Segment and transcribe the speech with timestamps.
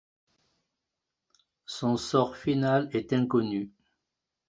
[1.67, 3.71] Son sort final est inconnu.